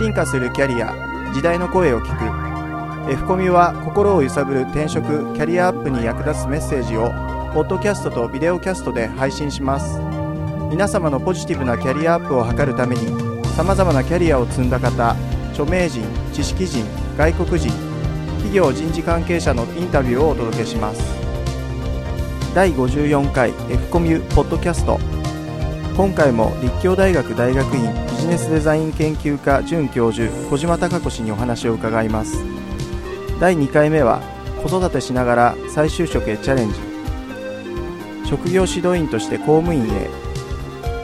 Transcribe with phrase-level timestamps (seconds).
[0.00, 0.94] 進化するキャリア
[1.34, 3.12] 時代の声を聞く。
[3.12, 5.04] F コミは心を揺さぶる転職
[5.34, 7.10] キャリアアップに役立つメッセージを
[7.52, 10.00] ポッドキャストとビデオキャストで配信します。
[10.70, 15.10] 皆様のポジティブなキャリアアップを図るためにさまざまなキャリアを積んだ方
[15.50, 16.86] 著名人知識人
[17.18, 17.70] 外国人
[18.38, 21.02] 企業人事関係者のインタビューをお届けします。
[22.54, 25.19] 第54回 F コミュポッドキャスト。
[25.96, 32.44] 今回も立教大学大学院ビジネスデザイン研究科准教授小島貴子氏にお話を伺います。
[33.38, 34.20] 第2回目は
[34.62, 36.78] 子育てしながら再就職へチャレンジ。
[38.28, 40.08] 職業指導員として公務員へ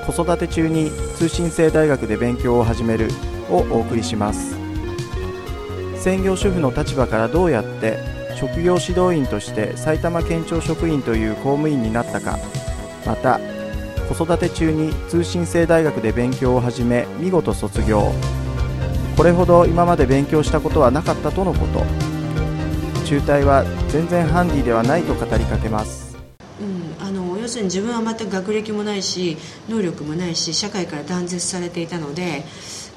[0.06, 3.08] 子育て中に通信制大学で勉強を始める
[3.50, 4.56] をお送りします。
[5.96, 7.98] 専業主婦の立場からどうやって
[8.36, 12.38] 職業指導員として埼玉県庁職員という公務員になったか
[13.04, 13.40] また
[14.08, 18.12] 子育て中に通信制大学で勉強を始め見事卒業。
[19.16, 21.84] これほど今まで勉強したことはなかったとのこと。
[23.04, 26.16] 中退は全然ハンディではないと語りかけます。
[26.60, 29.36] うん、あの要するに自分は全く学歴もないし
[29.68, 32.44] 能力もないし社会から断絶されていたので、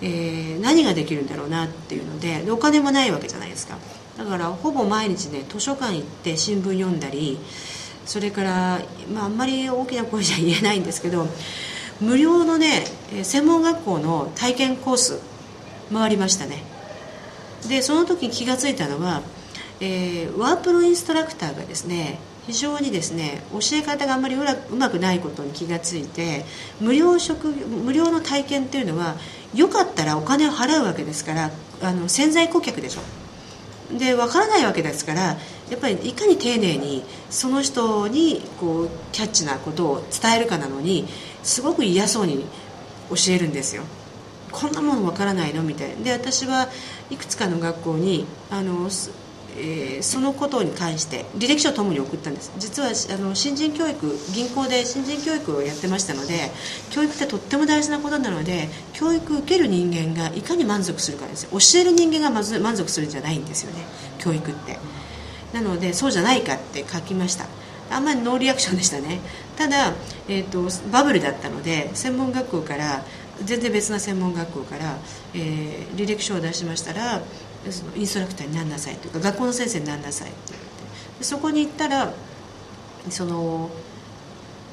[0.01, 3.77] えー、何ができるんだろうなっていうのでお金もないわけじゃないですか。
[4.17, 7.39] だからほぼ毎日ね図書館行って新聞読んだり
[8.09, 8.79] それから、
[9.13, 11.27] まあ、あんまり大きな声じゃ言えないんですけど
[12.01, 12.83] 無料のね
[13.21, 15.19] 専門学校の体験コース
[15.93, 16.63] 回りましたね。
[17.67, 19.21] でその時に気が付いたのは、
[19.79, 26.45] えー、ワープロインストラクターがですね非常にですね教え方があんまりうまくないことに気がついて
[26.81, 29.17] 無料職無料の体験っていうのは
[29.53, 31.51] よかったらお金を払うわけですから
[31.83, 33.01] あの潜在顧客でしょ。
[33.97, 35.37] で分からないわけですからや
[35.75, 41.07] っぱりいかに丁寧にその人にこうキャッチなことを伝えるかなのに
[41.43, 42.45] すごく嫌そうに
[43.09, 43.83] 教えるんですよ。
[44.51, 45.63] こんなもん分からないの？
[45.63, 46.03] みたいな。
[46.03, 46.69] で私は
[47.09, 48.89] いくつかの学校にあの
[49.57, 52.51] えー、そのことに関して履歴書ともに送ったんです。
[52.57, 56.51] 実はあの新人教育銀行で新人教育をやってましたので
[56.91, 63.83] 教育ってとっても大事なことなので教育受ける人間がいかに満足するかです教える人間がまず満足するんじゃないんですよね。
[64.19, 64.77] 教育って。
[65.53, 67.45] なのでそうじゃないかって書きました。
[67.91, 69.19] あんまりノーリアクションでしたね。
[69.57, 69.93] ただ、
[70.27, 73.03] えーと、バブルだったので専門学校から
[73.43, 74.97] 全然別な専門学校から、
[75.33, 77.21] えー、履歴書を出しましたら
[77.69, 81.23] そのインストラクターになんなさいというか学校の先生になんなさいって言って。
[81.23, 82.13] そこに行ったら
[83.09, 83.69] その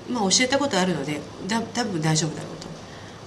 [0.08, 2.66] まあ教えたことあるのでだ多分大丈夫だろうと。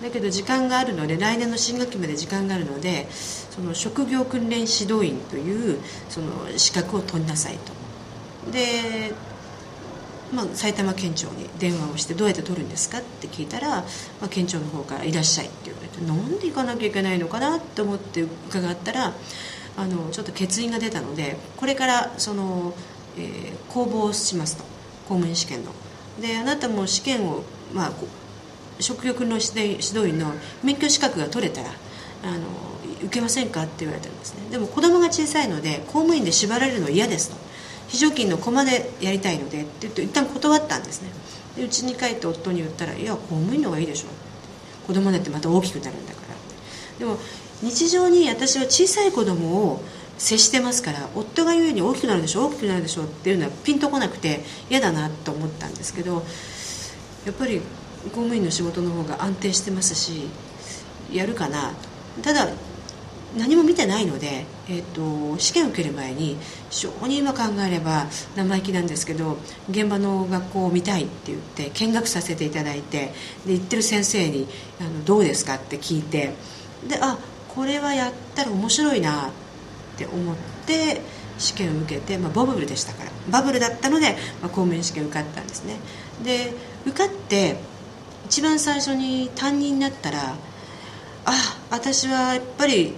[0.03, 6.28] だけど時間があるので来年の新学期まで時間があるのでその職業訓練指導員というその
[6.58, 8.52] 資格を取りなさいと。
[8.52, 9.14] で
[10.34, 13.85] まあ、埼玉県庁に電話をしてどうやって取るんですかって聞いたら、ま
[14.23, 19.13] あ、県庁の方から「いらっしゃい」って言われてなんで行かなきゃいけないのかなと思って伺ったら
[19.78, 22.73] あのちょっと欠員が出たのでこれからその、
[23.18, 24.63] えー、公募をしますと
[25.07, 25.72] 公務員試験の。
[26.22, 27.91] であなたも試験を、まあ、
[28.79, 31.69] 職業の指導員の免許資格が取れたら
[32.23, 32.39] あの
[33.01, 37.38] 受けませんかって言われたんですねでも子供が小さいので公務員で縛られるのは嫌ですと
[37.89, 41.09] 非常勤の駒でやりたいのでって言って一旦断ったんですね。
[41.55, 44.07] でうちに帰って夫に言ったら「いや公務員の方がいいでしょ」
[44.88, 46.35] 子供だってまた大きくなるんだから。
[47.00, 47.17] でも
[47.61, 49.83] 日常に私は小さい子供を
[50.17, 56.25] 接してますから夫が言うに大きくなるでしょ大きくなるでしょっていうのはピンとこなくて嫌だなと思ったんですけど
[57.25, 57.61] やっぱり
[58.03, 60.27] 公務員の仕事の方が安定してますし
[61.11, 61.71] やるかな
[62.21, 62.50] ただ
[63.38, 66.38] 何も見てないので、えーと、試験を受ける前に
[66.69, 69.38] 非常に今考えれば生意気なんですけど
[69.69, 73.12] 現場の学校を見たいって言って見学させていただいて
[73.45, 74.47] で行ってる先生に
[74.79, 76.34] あの「どうですか?」って聞いて
[76.88, 77.18] であ
[77.53, 79.31] これはやったら面白いなっ
[79.97, 80.35] て思っ
[80.66, 81.01] て
[81.38, 85.78] 試験を受けて、まあ、バブルでしたからバブルだったので、まあ、公務員試験受かったんですね
[86.23, 86.53] で
[86.85, 87.57] 受かって
[88.25, 90.35] 一番最初に担任になったら
[91.25, 92.94] あ私はやっぱり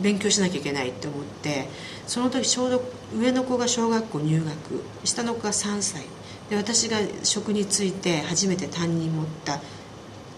[0.00, 1.68] 勉強しなきゃいけないって思って
[2.06, 2.82] その時ちょうど
[3.16, 6.02] 上の子が小学校入学下の子が3歳。
[6.50, 9.60] で私が職に就いて初めて担任持った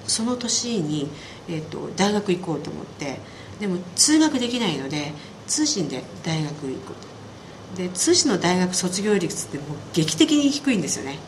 [0.06, 1.08] その年に、
[1.48, 3.18] えーと、大学行こうと思って
[3.58, 5.12] でも通学できないので
[5.48, 6.94] 通信で大学行こ
[7.74, 7.82] うと。
[7.82, 11.18] で通信の大学卒業率ってもう劇的に低いんですよね。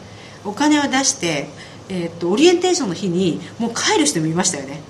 [0.44, 1.48] お金を出して、
[1.88, 4.80] えーとオリエンテーションの日にもう帰る人もいましたよね。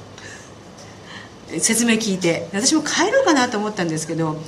[1.60, 2.48] 説明聞いて。
[2.52, 4.40] 私も帰ろうかなと思ったんですけど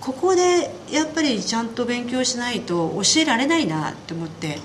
[0.00, 4.58] ここでやっぱりちゃんと勉強しないと教えられないなと思って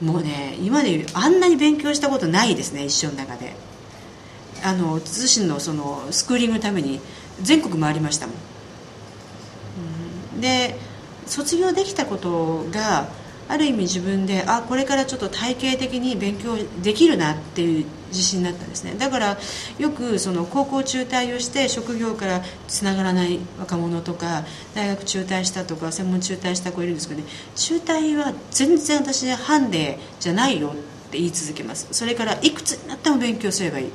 [0.00, 3.54] もうね今であんなに勉強したことないですね一生の中で。
[4.64, 7.00] あの通信のそのスクーリングのために
[7.40, 8.36] 全国回りましたもん、
[10.34, 10.76] うん、で
[11.26, 13.08] 卒業できたことが
[13.48, 18.94] ある意味自分であこれからちょっと体系的に勉強できるなっていう自信になったんですね。
[18.98, 19.38] だから
[19.78, 24.44] よくその高校中退をして職業からつながらない若者とか
[24.74, 27.26] 大学中退したとか専門中退した子いるんですけどね。
[27.54, 30.72] 中退は全然私ハンデじゃないよっ
[31.10, 31.88] て言い続けます。
[31.92, 33.90] それからいくつになっても勉強すればいい。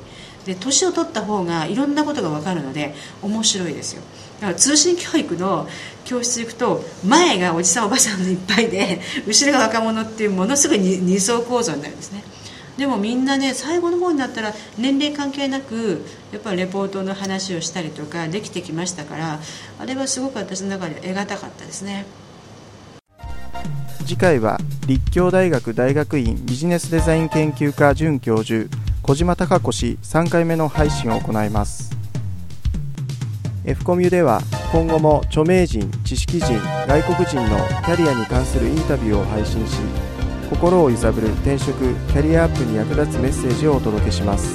[0.46, 4.02] で年を取った方がいろんなことが分かるので面白いですよ。
[4.40, 5.68] だから通信教育の
[6.04, 12.24] 教室行くと前がおじさんおばさんのいっぱいで 後ろが若者っていうものすごい二層構造になるんですね。
[12.76, 19.40] でもみんなね最後の方になったら年齢関係なくやっぱりレポートの話をしたりとかできてきましたから
[19.78, 22.06] あれはすごく私の中で得難かったですね。
[24.04, 28.68] 次回は立教大学大学院ビジネスデザイン研究科准教授
[29.02, 31.90] 小島貴子氏3回目の配信を行います。
[33.64, 34.40] F コミュでは
[34.70, 36.52] 今後も著名人知識人
[36.86, 39.78] 外国人のキャリアに関するインタビューを配信し
[40.50, 44.54] 心を揺さぶる転職キャリアアップに役立つメッセージをお届けします。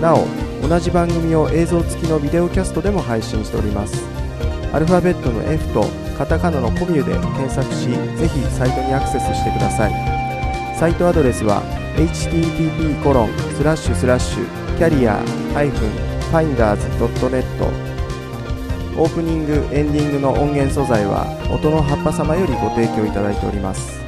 [0.00, 0.26] なお
[0.68, 4.02] 同じ番組を映像付きのビデオキャストでも配信しております。
[4.72, 5.84] アルファベットの F と
[6.18, 10.76] カタカナのコミュで検索しぜひサイトにアクセスしてください。
[10.76, 11.62] サイトアドレスは
[11.98, 15.20] http コロンスラッシュスラッシュキャリア
[16.30, 17.44] -finders.net
[18.96, 24.07] オープニングエンディングの音源素材は音の葉っぱ様よりご提供いただいております。